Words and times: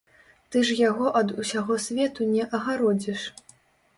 Ты 0.53 0.61
ж 0.67 0.77
яго 0.77 1.11
ад 1.19 1.33
усяго 1.43 1.77
свету 1.85 2.29
не 2.33 2.41
агародзіш! 2.59 3.21